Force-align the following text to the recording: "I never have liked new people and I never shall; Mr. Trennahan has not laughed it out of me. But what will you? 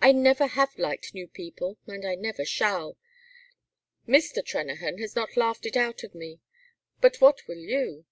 "I 0.00 0.12
never 0.12 0.46
have 0.46 0.78
liked 0.78 1.12
new 1.12 1.26
people 1.26 1.76
and 1.88 2.06
I 2.06 2.14
never 2.14 2.44
shall; 2.44 2.96
Mr. 4.06 4.40
Trennahan 4.40 4.98
has 4.98 5.16
not 5.16 5.36
laughed 5.36 5.66
it 5.66 5.76
out 5.76 6.04
of 6.04 6.14
me. 6.14 6.38
But 7.00 7.20
what 7.20 7.48
will 7.48 7.58
you? 7.58 8.04